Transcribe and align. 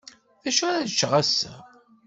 D 0.43 0.45
acu 0.49 0.63
ara 0.67 0.89
ččeɣ 0.91 1.11
ass-a? 1.21 1.53